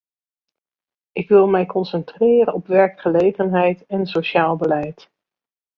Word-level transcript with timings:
Ik 1.11 1.29
wil 1.29 1.47
mij 1.47 1.65
concentreren 1.65 2.53
op 2.53 2.67
werkgelegenheid 2.67 3.85
en 3.85 4.05
sociaal 4.07 4.55
beleid. 4.55 5.09